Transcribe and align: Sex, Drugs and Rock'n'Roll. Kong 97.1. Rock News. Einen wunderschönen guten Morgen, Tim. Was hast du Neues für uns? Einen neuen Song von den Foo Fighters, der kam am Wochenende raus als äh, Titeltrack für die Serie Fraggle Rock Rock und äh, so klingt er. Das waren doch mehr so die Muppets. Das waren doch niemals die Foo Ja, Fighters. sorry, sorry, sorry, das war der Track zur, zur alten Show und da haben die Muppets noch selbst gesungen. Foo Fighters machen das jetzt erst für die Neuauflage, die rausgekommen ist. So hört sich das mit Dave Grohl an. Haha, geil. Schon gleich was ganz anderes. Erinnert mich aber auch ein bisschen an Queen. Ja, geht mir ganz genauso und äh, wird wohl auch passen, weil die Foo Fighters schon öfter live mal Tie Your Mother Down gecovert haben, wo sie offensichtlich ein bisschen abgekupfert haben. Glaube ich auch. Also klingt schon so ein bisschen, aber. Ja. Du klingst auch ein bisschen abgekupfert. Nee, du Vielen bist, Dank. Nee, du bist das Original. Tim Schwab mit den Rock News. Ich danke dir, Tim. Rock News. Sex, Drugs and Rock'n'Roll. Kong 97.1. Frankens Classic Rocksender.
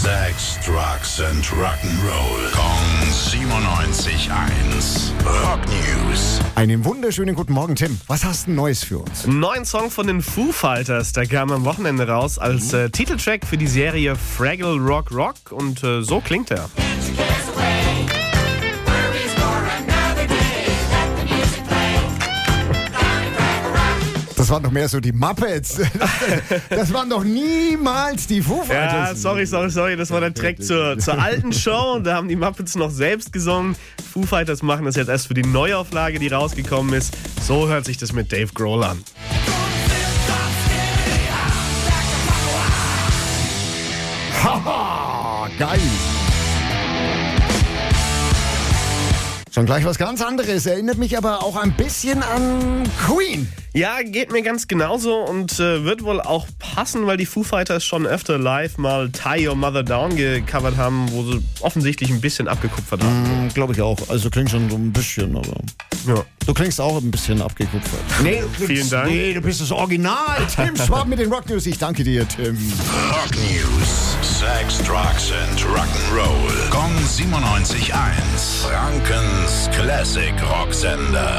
Sex, 0.00 0.56
Drugs 0.64 1.20
and 1.20 1.44
Rock'n'Roll. 1.44 2.50
Kong 2.52 2.80
97.1. 3.10 5.12
Rock 5.26 5.60
News. 5.66 6.40
Einen 6.54 6.86
wunderschönen 6.86 7.34
guten 7.34 7.52
Morgen, 7.52 7.76
Tim. 7.76 8.00
Was 8.06 8.24
hast 8.24 8.46
du 8.46 8.52
Neues 8.52 8.82
für 8.82 9.00
uns? 9.00 9.26
Einen 9.26 9.40
neuen 9.40 9.66
Song 9.66 9.90
von 9.90 10.06
den 10.06 10.22
Foo 10.22 10.52
Fighters, 10.52 11.12
der 11.12 11.26
kam 11.26 11.52
am 11.52 11.66
Wochenende 11.66 12.08
raus 12.08 12.38
als 12.38 12.72
äh, 12.72 12.88
Titeltrack 12.88 13.44
für 13.44 13.58
die 13.58 13.66
Serie 13.66 14.16
Fraggle 14.16 14.78
Rock 14.78 15.12
Rock 15.12 15.34
und 15.50 15.84
äh, 15.84 16.00
so 16.00 16.22
klingt 16.22 16.50
er. 16.50 16.70
Das 24.40 24.48
waren 24.48 24.62
doch 24.62 24.70
mehr 24.70 24.88
so 24.88 25.00
die 25.00 25.12
Muppets. 25.12 25.82
Das 26.70 26.90
waren 26.94 27.10
doch 27.10 27.22
niemals 27.22 28.26
die 28.26 28.40
Foo 28.40 28.60
Ja, 28.60 28.88
Fighters. 28.88 29.20
sorry, 29.20 29.44
sorry, 29.44 29.68
sorry, 29.68 29.96
das 29.96 30.10
war 30.10 30.20
der 30.20 30.32
Track 30.32 30.62
zur, 30.62 30.98
zur 30.98 31.20
alten 31.20 31.52
Show 31.52 31.96
und 31.96 32.04
da 32.04 32.14
haben 32.14 32.26
die 32.26 32.36
Muppets 32.36 32.74
noch 32.74 32.90
selbst 32.90 33.34
gesungen. 33.34 33.76
Foo 34.10 34.22
Fighters 34.22 34.62
machen 34.62 34.86
das 34.86 34.96
jetzt 34.96 35.08
erst 35.08 35.26
für 35.26 35.34
die 35.34 35.42
Neuauflage, 35.42 36.18
die 36.18 36.28
rausgekommen 36.28 36.94
ist. 36.94 37.14
So 37.46 37.68
hört 37.68 37.84
sich 37.84 37.98
das 37.98 38.14
mit 38.14 38.32
Dave 38.32 38.50
Grohl 38.54 38.82
an. 38.82 39.04
Haha, 44.42 45.48
geil. 45.58 45.80
Schon 49.60 49.66
gleich 49.66 49.84
was 49.84 49.98
ganz 49.98 50.22
anderes. 50.22 50.64
Erinnert 50.64 50.96
mich 50.96 51.18
aber 51.18 51.42
auch 51.42 51.54
ein 51.54 51.72
bisschen 51.72 52.22
an 52.22 52.82
Queen. 53.06 53.46
Ja, 53.74 54.02
geht 54.02 54.32
mir 54.32 54.40
ganz 54.40 54.68
genauso 54.68 55.18
und 55.18 55.60
äh, 55.60 55.84
wird 55.84 56.02
wohl 56.02 56.18
auch 56.18 56.46
passen, 56.58 57.06
weil 57.06 57.18
die 57.18 57.26
Foo 57.26 57.42
Fighters 57.42 57.84
schon 57.84 58.06
öfter 58.06 58.38
live 58.38 58.78
mal 58.78 59.10
Tie 59.10 59.46
Your 59.46 59.54
Mother 59.54 59.82
Down 59.82 60.16
gecovert 60.16 60.78
haben, 60.78 61.12
wo 61.12 61.24
sie 61.24 61.42
offensichtlich 61.60 62.08
ein 62.08 62.22
bisschen 62.22 62.48
abgekupfert 62.48 63.04
haben. 63.04 63.50
Glaube 63.52 63.74
ich 63.74 63.82
auch. 63.82 63.98
Also 64.08 64.30
klingt 64.30 64.48
schon 64.48 64.70
so 64.70 64.76
ein 64.76 64.94
bisschen, 64.94 65.36
aber. 65.36 65.60
Ja. 66.06 66.24
Du 66.46 66.54
klingst 66.54 66.80
auch 66.80 66.96
ein 66.96 67.10
bisschen 67.10 67.42
abgekupfert. 67.42 68.00
Nee, 68.22 68.40
du 68.40 68.66
Vielen 68.66 68.80
bist, 68.80 68.92
Dank. 68.92 69.10
Nee, 69.10 69.34
du 69.34 69.42
bist 69.42 69.60
das 69.60 69.70
Original. 69.70 70.38
Tim 70.56 70.74
Schwab 70.74 71.06
mit 71.06 71.18
den 71.18 71.30
Rock 71.30 71.48
News. 71.50 71.66
Ich 71.66 71.78
danke 71.78 72.02
dir, 72.02 72.26
Tim. 72.26 72.56
Rock 73.12 73.30
News. 73.36 74.16
Sex, 74.22 74.78
Drugs 74.78 75.30
and 75.32 75.60
Rock'n'Roll. 75.60 76.70
Kong 76.70 76.96
97.1. 77.06 77.92
Frankens 78.62 79.09
Classic 80.00 80.34
Rocksender. 80.36 81.30